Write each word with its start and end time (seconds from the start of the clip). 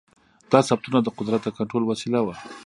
دا 0.51 0.59
ثبتونه 0.67 0.99
د 1.01 1.07
قدرت 1.17 1.41
د 1.43 1.49
کنټرول 1.57 1.83
وسیله 1.85 2.19
وه. 2.25 2.35